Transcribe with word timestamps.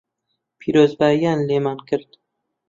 پیرۆزبایییان 0.59 1.39
لێمان 1.47 1.77
کرد 1.87 2.09